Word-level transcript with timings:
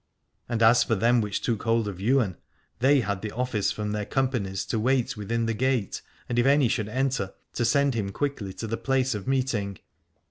And 0.49 0.63
as 0.63 0.83
for 0.83 0.95
them 0.95 1.21
240 1.21 1.21
Aladore 1.21 1.23
which 1.25 1.41
took 1.43 1.61
hold 1.63 1.87
of 1.87 2.01
Ywain, 2.01 2.35
they 2.79 3.01
had 3.01 3.21
the 3.21 3.29
office 3.29 3.71
from 3.71 3.91
their 3.91 4.07
companies 4.07 4.65
to 4.65 4.79
wait 4.79 5.15
within 5.15 5.45
the 5.45 5.53
gate, 5.53 6.01
and 6.27 6.39
if 6.39 6.45
any 6.47 6.67
should 6.67 6.89
enter, 6.89 7.35
to 7.53 7.63
send 7.63 7.93
him 7.93 8.09
quickly 8.09 8.51
to 8.53 8.65
the 8.65 8.77
place 8.77 9.13
of 9.13 9.27
meeting. 9.27 9.77